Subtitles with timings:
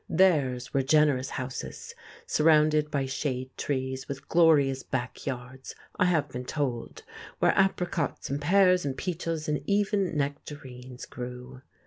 [0.09, 1.93] Theirs were generous houses
[2.25, 7.03] surrounded by shade trees, with glorious back yards I have been told
[7.37, 11.61] where apricots and pears and peaches and even nectarines grew.